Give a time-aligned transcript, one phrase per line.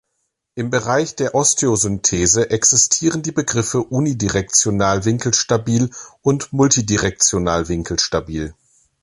[0.55, 5.91] Im Bereich der Osteosynthese existieren die Begriffe unidirektional-winkelstabil
[6.23, 8.55] und multidirektional-winkelstabil.